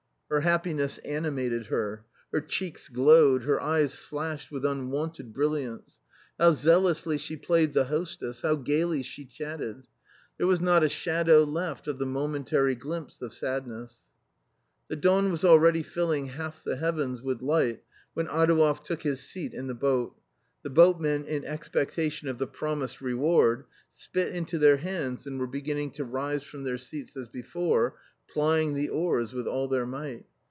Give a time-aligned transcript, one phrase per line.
[0.31, 2.05] Her happiness animated her.
[2.31, 5.99] Her cheeks glowed, her eyes flashed with unwonted brilliance.
[6.39, 9.25] How zealously she played the hostess, how gaily she.
[9.25, 9.83] chatted!
[10.37, 13.97] There was not a shadow left of the momentary glimpse of sad ness.
[14.87, 17.83] The dawn was already filling half the heavens with light
[18.13, 20.15] when Adouev took his seat in the boat.
[20.63, 25.91] The boatmen in expectation of the promised reward, spit into their hands and were beginning
[25.93, 27.99] to rise from their seats as before,
[28.29, 30.25] plying the oars with all their might.